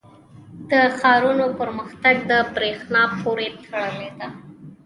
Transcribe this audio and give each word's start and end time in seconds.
•د 0.71 0.71
ښارونو 0.99 1.45
پرمختګ 1.59 2.15
د 2.31 2.33
برېښنا 2.53 3.03
پورې 3.21 3.47
تړلی 3.63 4.07
دی. 4.19 4.29